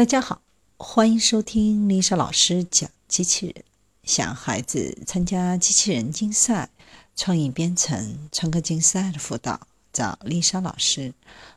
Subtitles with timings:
[0.00, 0.40] 大家好，
[0.78, 3.64] 欢迎收听丽莎老师讲机器人。
[4.02, 6.70] 想孩子参加机器人竞赛、
[7.14, 9.60] 创意编程、创客竞赛的辅导，
[9.92, 11.12] 找丽莎老师。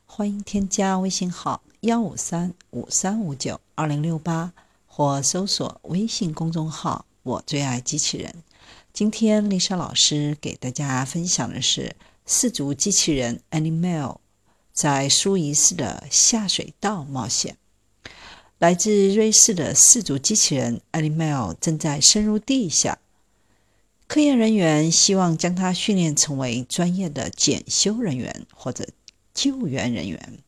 [0.05, 4.51] 欢迎添加微信号幺五三五三五九二零六八，
[4.87, 8.43] 或搜索微信公众号“我最爱机器人”。
[8.91, 14.17] 今天丽莎老师给大家分享的是四足机器人 Animal
[14.73, 17.55] 在苏伊士的下水道冒险。
[18.63, 22.97] 来自瑞士的四足机器人 Animal 正在深入地下，
[24.07, 28.87] 科研人员希望将它训练成为专业的检修人员或者
[29.33, 30.39] 救援人员。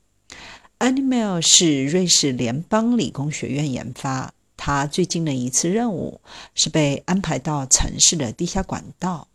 [0.80, 6.22] Animal 是瑞士联邦理工学院研发，它最近的一次任务
[6.54, 9.28] 是被安排到城市的地下管道，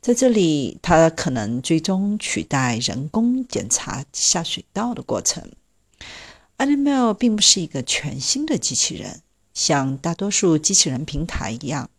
[0.00, 5.50] 在这里，它可能最终取代人工检查下水道的过程。
[6.56, 9.22] Animal 并不是一个全新的机器人，
[9.52, 11.90] 像大多数机器人平台一样，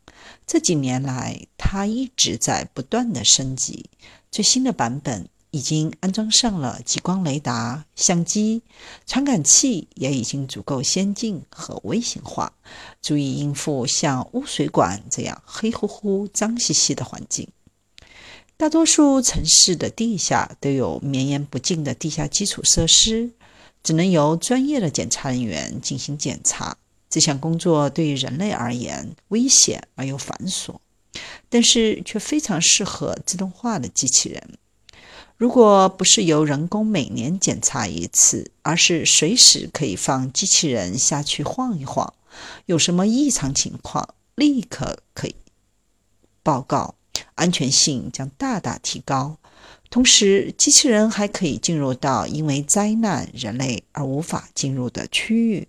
[0.47, 3.89] 这几年来它一直在不断的升级。
[4.31, 8.61] 最新的版本已经安装上了激光雷达、相机、
[9.05, 12.53] 传感器，也已经足够先进和微型化，
[13.01, 17.47] 足以应付像污水管这样黑乎乎、脏兮兮的环境。
[18.57, 23.31] 大多数城市的地下都有绵延不尽的地下基础设施。
[23.85, 26.75] 只能由专业的检查人员进行检查。
[27.07, 30.77] 这项工作对于人类而言危险而又繁琐，
[31.49, 34.57] 但是却非常适合自动化的机器人。
[35.37, 42.13] 如果不是由人工每年检查一次，而是随时可以放机器人下去晃一晃，
[42.65, 45.35] 有什么异常情况立刻可以
[46.41, 46.95] 报告，
[47.35, 49.37] 安全性将大大提高。
[49.89, 55.67] 同时，机器人还可以进入到因为灾难人类而无法进入的区域，